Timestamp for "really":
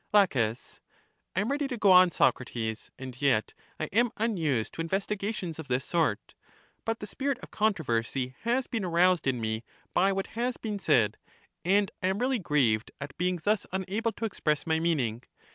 12.17-12.39